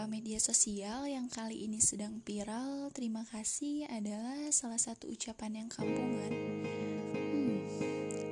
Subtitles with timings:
[0.00, 6.32] media sosial yang kali ini sedang viral, terima kasih adalah salah satu ucapan yang kampungan.
[7.12, 7.60] Hmm,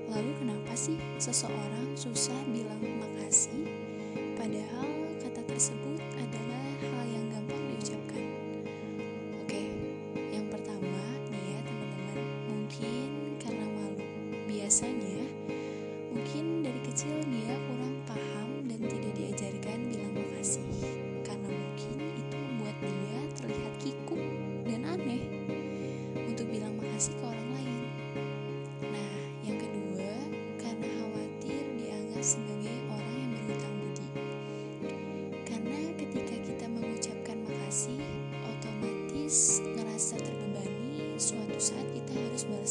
[0.08, 3.68] lalu kenapa sih seseorang susah bilang makasih,
[4.40, 4.88] padahal
[5.20, 8.24] kata tersebut adalah hal yang gampang diucapkan?
[9.44, 9.62] Oke,
[10.16, 12.18] yang pertama nih ya teman-teman,
[12.48, 14.00] mungkin karena malu.
[14.48, 15.19] Biasanya,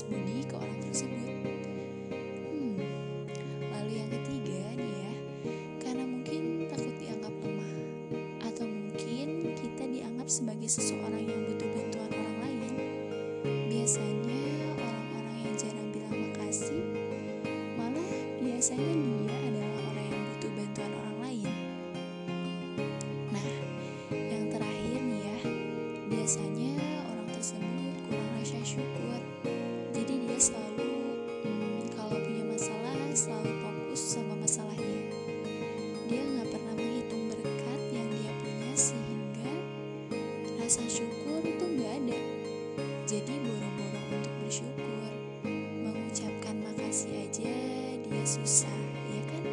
[0.09, 1.37] budi ke orang tersebut.
[2.49, 2.81] Hmm,
[3.69, 5.13] lalu yang ketiga nih ya,
[5.85, 7.73] karena mungkin takut dianggap lemah
[8.49, 12.73] atau mungkin kita dianggap sebagai seseorang yang butuh bantuan orang lain.
[13.69, 14.41] Biasanya
[14.75, 16.83] orang-orang yang jarang bilang makasih
[17.77, 18.09] malah
[18.41, 21.53] biasanya dia adalah orang yang butuh bantuan orang lain.
[23.29, 23.49] Nah,
[24.11, 25.37] yang terakhir nih ya,
[26.09, 26.73] biasanya
[27.07, 29.21] orang tersebut kurang rasa syukur.
[30.39, 35.11] Selalu hmm, kalau punya masalah selalu fokus sama masalahnya.
[36.07, 39.51] Dia nggak pernah menghitung berkat yang dia punya sehingga
[40.63, 42.19] rasa syukur tuh nggak ada.
[43.03, 45.11] Jadi boro-boro untuk bersyukur,
[45.83, 47.51] mengucapkan makasih aja
[47.99, 48.79] dia susah,
[49.11, 49.43] ya kan?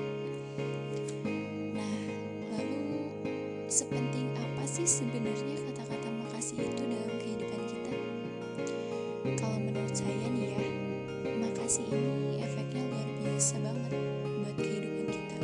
[1.75, 1.98] Nah,
[2.55, 3.11] lalu
[3.67, 7.45] sepenting apa sih sebenarnya kata-kata makasih itu dalam kehidupan
[11.77, 13.93] makasih ini efeknya luar biasa banget
[14.41, 15.39] buat kehidupan kita.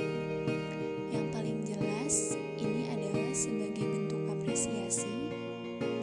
[1.12, 2.14] Yang paling jelas,
[2.56, 5.12] ini adalah sebagai bentuk apresiasi.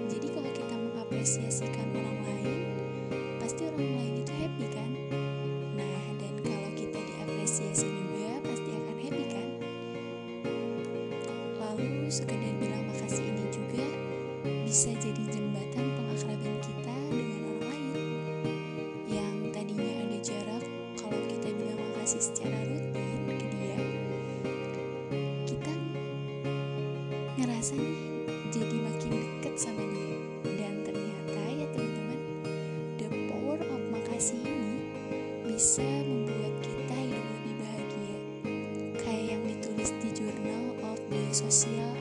[0.06, 2.62] Jadi kalau kita mengapresiasikan orang lain,
[3.42, 4.92] pasti orang lain itu happy kan?
[5.74, 9.50] Nah, dan kalau kita diapresiasi juga pasti akan happy kan?
[11.58, 13.86] Lalu sekedar bilang makasih ini juga
[14.62, 15.19] bisa jadi
[27.40, 27.96] ngerasa nih
[28.52, 30.18] jadi makin deket sama dia.
[30.60, 32.20] Dan ternyata ya teman-teman
[33.00, 34.84] the power of makasih ini
[35.48, 38.18] bisa membuat kita hidup lebih bahagia.
[39.00, 41.99] Kayak yang ditulis di Journal of the Social